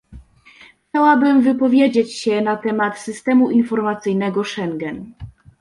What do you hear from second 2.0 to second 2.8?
się na